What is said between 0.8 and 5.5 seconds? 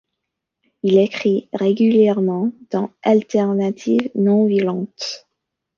Il écrit régulièrement dans Alternatives non-violentes.